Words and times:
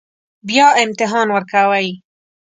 بیا 0.47 0.67
امتحان 0.83 1.27
ورکوئ 1.31 1.87